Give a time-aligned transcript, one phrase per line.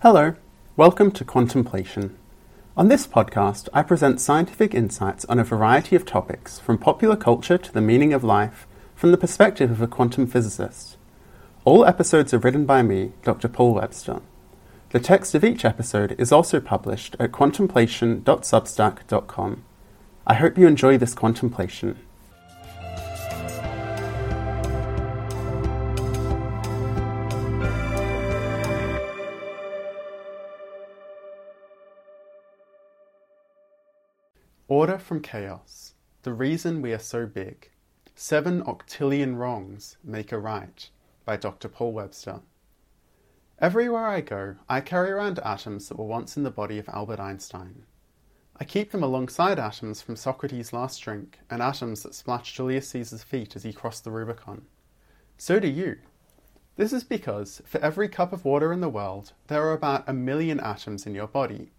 [0.00, 0.36] Hello,
[0.76, 2.16] welcome to Contemplation.
[2.76, 7.58] On this podcast, I present scientific insights on a variety of topics, from popular culture
[7.58, 10.96] to the meaning of life, from the perspective of a quantum physicist.
[11.64, 13.48] All episodes are written by me, Dr.
[13.48, 14.20] Paul Webster.
[14.90, 19.64] The text of each episode is also published at contemplation.substack.com.
[20.28, 21.98] I hope you enjoy this contemplation.
[34.70, 37.70] Order from Chaos The Reason We Are So Big.
[38.14, 40.90] Seven Octillion Wrongs Make a Right
[41.24, 41.70] by Dr.
[41.70, 42.40] Paul Webster.
[43.58, 47.18] Everywhere I go, I carry around atoms that were once in the body of Albert
[47.18, 47.84] Einstein.
[48.60, 53.22] I keep them alongside atoms from Socrates' last drink and atoms that splashed Julius Caesar's
[53.22, 54.66] feet as he crossed the Rubicon.
[55.38, 55.96] So do you.
[56.76, 60.12] This is because for every cup of water in the world, there are about a
[60.12, 61.70] million atoms in your body.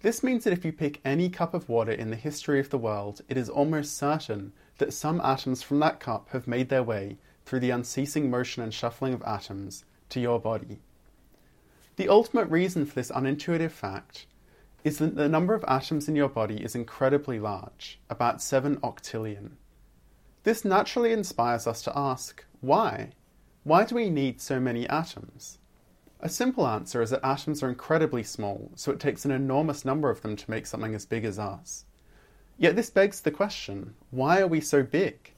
[0.00, 2.78] This means that if you pick any cup of water in the history of the
[2.78, 7.18] world, it is almost certain that some atoms from that cup have made their way,
[7.44, 10.78] through the unceasing motion and shuffling of atoms, to your body.
[11.96, 14.26] The ultimate reason for this unintuitive fact
[14.84, 19.52] is that the number of atoms in your body is incredibly large, about 7 octillion.
[20.44, 23.10] This naturally inspires us to ask, why?
[23.64, 25.58] Why do we need so many atoms?
[26.20, 30.10] A simple answer is that atoms are incredibly small, so it takes an enormous number
[30.10, 31.84] of them to make something as big as us.
[32.56, 35.32] Yet this begs the question why are we so big?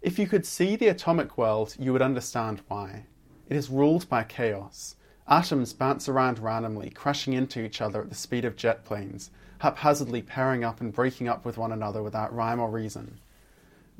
[0.00, 3.04] If you could see the atomic world, you would understand why.
[3.50, 4.96] It is ruled by chaos.
[5.28, 10.22] Atoms bounce around randomly, crashing into each other at the speed of jet planes, haphazardly
[10.22, 13.20] pairing up and breaking up with one another without rhyme or reason.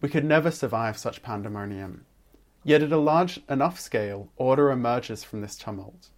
[0.01, 2.07] We could never survive such pandemonium.
[2.65, 6.11] Yet at a large enough scale, order emerges from this tumult.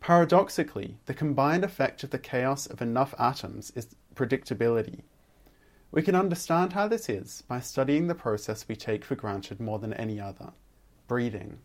[0.00, 5.02] Paradoxically, the combined effect of the chaos of enough atoms is predictability.
[5.92, 9.78] We can understand how this is by studying the process we take for granted more
[9.78, 10.52] than any other
[11.08, 11.58] breathing.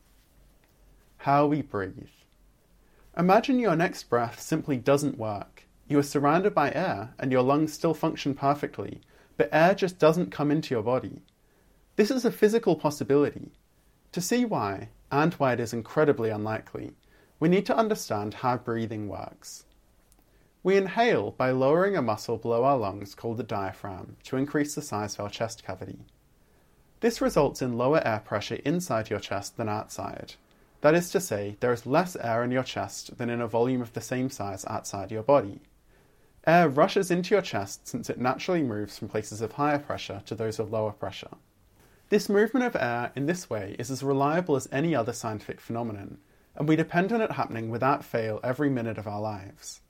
[1.18, 2.10] How we breathe.
[3.16, 5.68] Imagine your next breath simply doesn't work.
[5.88, 9.02] You are surrounded by air and your lungs still function perfectly,
[9.38, 11.22] but air just doesn't come into your body.
[11.96, 13.52] This is a physical possibility.
[14.16, 16.94] To see why, and why it is incredibly unlikely,
[17.38, 19.66] we need to understand how breathing works.
[20.64, 24.82] We inhale by lowering a muscle below our lungs called the diaphragm to increase the
[24.82, 26.00] size of our chest cavity.
[27.02, 30.36] This results in lower air pressure inside your chest than outside.
[30.80, 33.82] That is to say, there is less air in your chest than in a volume
[33.82, 35.60] of the same size outside your body.
[36.48, 40.36] Air rushes into your chest since it naturally moves from places of higher pressure to
[40.36, 41.36] those of lower pressure.
[42.10, 46.20] This movement of air in this way is as reliable as any other scientific phenomenon,
[46.56, 49.82] and we depend on it happening without fail every minute of our lives.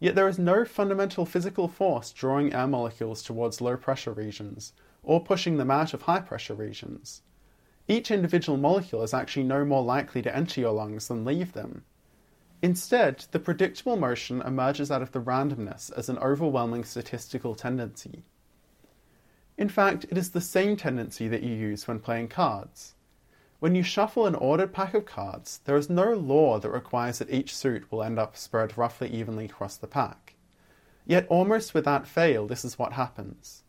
[0.00, 4.72] Yet there is no fundamental physical force drawing air molecules towards low pressure regions,
[5.02, 7.20] or pushing them out of high pressure regions.
[7.86, 11.84] Each individual molecule is actually no more likely to enter your lungs than leave them.
[12.62, 18.24] Instead, the predictable motion emerges out of the randomness as an overwhelming statistical tendency.
[19.56, 22.94] In fact, it is the same tendency that you use when playing cards.
[23.60, 27.30] When you shuffle an ordered pack of cards, there is no law that requires that
[27.30, 30.34] each suit will end up spread roughly evenly across the pack.
[31.06, 33.62] Yet, almost without fail, this is what happens.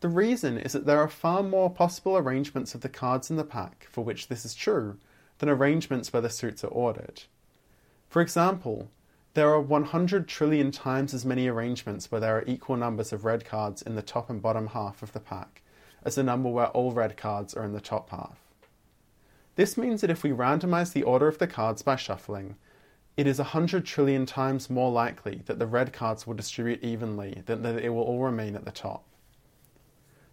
[0.00, 3.44] The reason is that there are far more possible arrangements of the cards in the
[3.44, 4.98] pack for which this is true
[5.38, 7.24] than arrangements where the suits are ordered.
[8.08, 8.90] For example,
[9.34, 13.44] there are 100 trillion times as many arrangements where there are equal numbers of red
[13.44, 15.62] cards in the top and bottom half of the pack
[16.02, 18.38] as the number where all red cards are in the top half.
[19.56, 22.56] This means that if we randomize the order of the cards by shuffling,
[23.16, 27.62] it is 100 trillion times more likely that the red cards will distribute evenly than
[27.62, 29.04] that they will all remain at the top.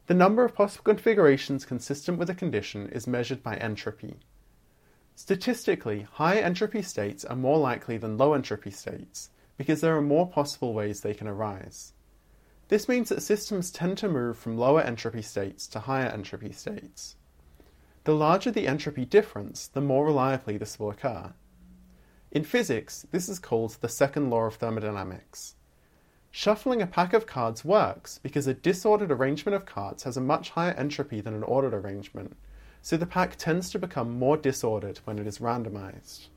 [0.05, 4.15] The number of possible configurations consistent with a condition is measured by entropy.
[5.17, 10.29] Statistically, high entropy states are more likely than low entropy states because there are more
[10.29, 11.93] possible ways they can arise.
[12.67, 17.15] This means that systems tend to move from lower entropy states to higher entropy states.
[18.03, 21.33] The larger the entropy difference, the more reliably this will occur.
[22.29, 25.55] In physics, this is called the second law of thermodynamics.
[26.29, 30.51] Shuffling a pack of cards works because a disordered arrangement of cards has a much
[30.51, 32.37] higher entropy than an ordered arrangement,
[32.87, 36.27] so the pack tends to become more disordered when it is randomized.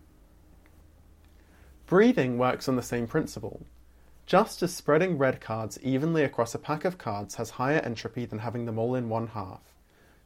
[1.87, 3.65] Breathing works on the same principle.
[4.27, 8.41] Just as spreading red cards evenly across a pack of cards has higher entropy than
[8.41, 9.77] having them all in one half,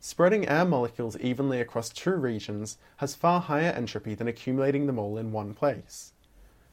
[0.00, 5.18] spreading air molecules evenly across two regions has far higher entropy than accumulating them all
[5.18, 6.14] in one place.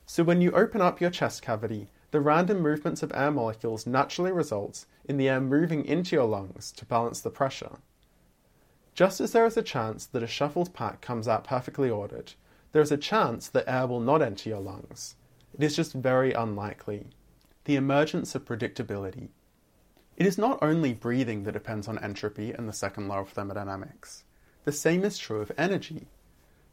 [0.05, 4.31] So when you open up your chest cavity, the random movements of air molecules naturally
[4.31, 7.79] results in the air moving into your lungs to balance the pressure.
[8.93, 12.33] Just as there is a chance that a shuffled pack comes out perfectly ordered,
[12.71, 15.15] there is a chance that air will not enter your lungs.
[15.53, 17.07] It is just very unlikely.
[17.65, 19.29] The emergence of predictability.
[20.17, 24.23] It is not only breathing that depends on entropy and the second law of thermodynamics.
[24.65, 26.07] The same is true of energy.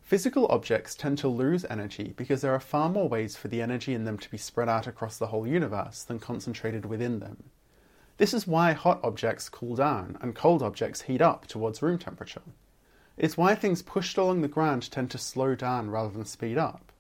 [0.03, 3.95] Physical objects tend to lose energy because there are far more ways for the energy
[3.95, 7.51] in them to be spread out across the whole universe than concentrated within them.
[8.19, 12.43] This is why hot objects cool down and cold objects heat up towards room temperature.
[13.17, 16.93] It's why things pushed along the ground tend to slow down rather than speed up.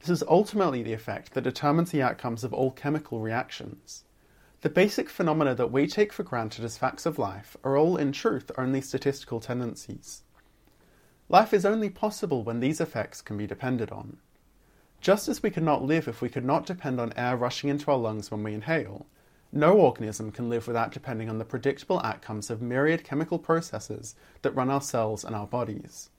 [0.00, 4.04] This is ultimately the effect that determines the outcomes of all chemical reactions.
[4.60, 8.12] The basic phenomena that we take for granted as facts of life are all in
[8.12, 10.24] truth only statistical tendencies.
[11.30, 14.18] Life is only possible when these effects can be depended on.
[15.00, 17.90] Just as we could not live if we could not depend on air rushing into
[17.90, 19.06] our lungs when we inhale,
[19.52, 24.54] no organism can live without depending on the predictable outcomes of myriad chemical processes that
[24.54, 26.10] run our cells and our bodies.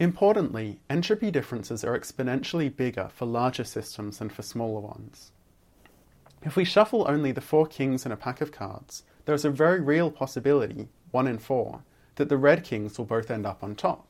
[0.00, 5.30] Importantly, entropy differences are exponentially bigger for larger systems than for smaller ones.
[6.42, 9.50] If we shuffle only the four kings in a pack of cards, there is a
[9.50, 11.82] very real possibility, one in four,
[12.16, 14.06] that the red kings will both end up on top.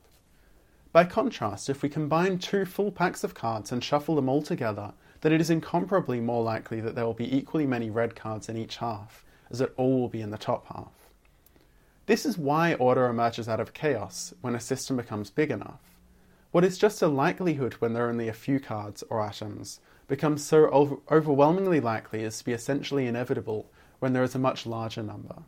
[0.93, 4.93] By contrast, if we combine two full packs of cards and shuffle them all together,
[5.21, 8.57] then it is incomparably more likely that there will be equally many red cards in
[8.57, 10.93] each half, as that all will be in the top half.
[12.07, 15.81] This is why order emerges out of chaos when a system becomes big enough.
[16.51, 19.79] What is just a likelihood when there are only a few cards or atoms
[20.09, 23.71] becomes so over- overwhelmingly likely as to be essentially inevitable
[24.01, 25.45] when there is a much larger number.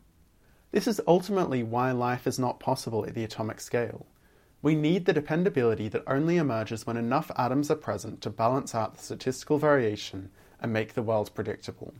[0.71, 4.05] This is ultimately why life is not possible at the atomic scale.
[4.63, 8.95] We need the dependability that only emerges when enough atoms are present to balance out
[8.95, 10.31] the statistical variation
[10.61, 11.93] and make the world predictable.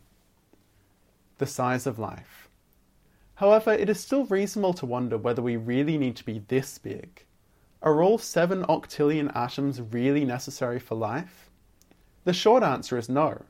[1.39, 2.47] The size of life.
[3.35, 7.25] However, it is still reasonable to wonder whether we really need to be this big.
[7.81, 11.49] Are all 7 octillion atoms really necessary for life?
[12.23, 13.41] The short answer is no.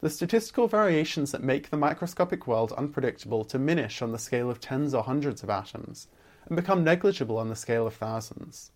[0.00, 4.94] The statistical variations that make the microscopic world unpredictable diminish on the scale of tens
[4.94, 6.06] or hundreds of atoms,
[6.52, 8.72] and become negligible on the scale of thousands.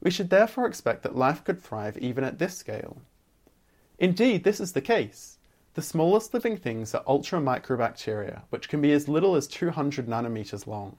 [0.00, 3.02] We should therefore expect that life could thrive even at this scale.
[3.98, 5.38] Indeed, this is the case.
[5.74, 10.96] The smallest living things are ultramicrobacteria, which can be as little as 200 nanometers long.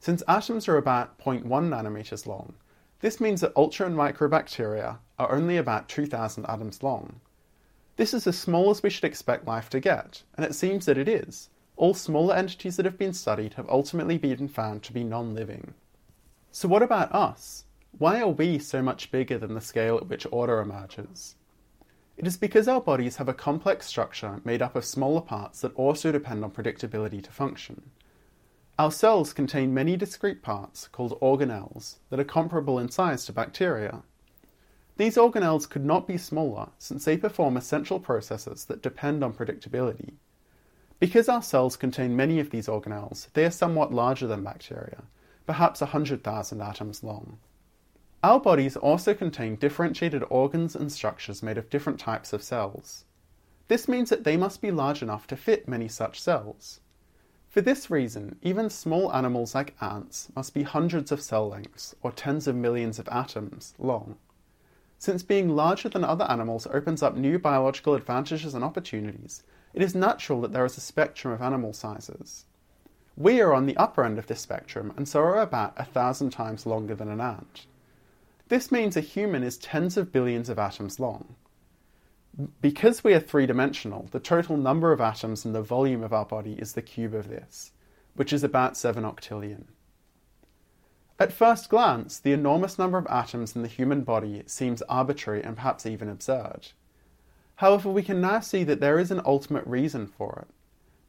[0.00, 2.54] Since atoms are about 0.1 nanometers long,
[2.98, 7.20] this means that ultramicrobacteria are only about 2,000 atoms long.
[7.94, 10.98] This is as small as we should expect life to get, and it seems that
[10.98, 15.04] it is, all smaller entities that have been studied have ultimately been found to be
[15.04, 15.74] non living.
[16.50, 17.64] So, what about us?
[17.96, 21.36] Why are we so much bigger than the scale at which order emerges?
[22.16, 25.74] It is because our bodies have a complex structure made up of smaller parts that
[25.76, 27.90] also depend on predictability to function.
[28.76, 34.02] Our cells contain many discrete parts, called organelles, that are comparable in size to bacteria.
[34.96, 40.14] These organelles could not be smaller since they perform essential processes that depend on predictability.
[41.00, 45.04] Because our cells contain many of these organelles, they are somewhat larger than bacteria,
[45.46, 47.38] perhaps 100,000 atoms long.
[48.24, 53.04] Our bodies also contain differentiated organs and structures made of different types of cells.
[53.68, 56.80] This means that they must be large enough to fit many such cells.
[57.48, 62.10] For this reason, even small animals like ants must be hundreds of cell lengths, or
[62.10, 64.16] tens of millions of atoms, long.
[64.98, 69.44] Since being larger than other animals opens up new biological advantages and opportunities,
[69.78, 72.46] it is natural that there is a spectrum of animal sizes.
[73.16, 76.30] We are on the upper end of this spectrum and so are about a thousand
[76.30, 77.66] times longer than an ant.
[78.48, 81.36] This means a human is tens of billions of atoms long.
[82.60, 86.26] Because we are three dimensional, the total number of atoms in the volume of our
[86.26, 87.70] body is the cube of this,
[88.16, 89.66] which is about 7 octillion.
[91.20, 95.54] At first glance, the enormous number of atoms in the human body seems arbitrary and
[95.54, 96.70] perhaps even absurd.
[97.58, 100.54] However, we can now see that there is an ultimate reason for it.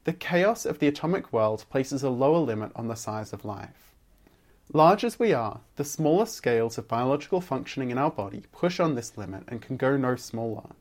[0.06, 3.94] The chaos of the atomic world places a lower limit on the size of life.
[4.74, 8.96] Large as we are, the smallest scales of biological functioning in our body push on
[8.96, 10.72] this limit and can go no smaller.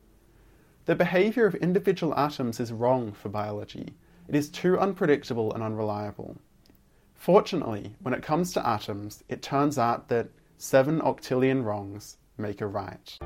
[0.85, 3.93] The behavior of individual atoms is wrong for biology.
[4.27, 6.37] It is too unpredictable and unreliable.
[7.13, 12.65] Fortunately, when it comes to atoms, it turns out that seven octillion wrongs make a
[12.65, 13.19] right.